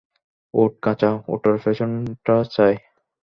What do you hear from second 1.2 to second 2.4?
ওটার পেছনেরটা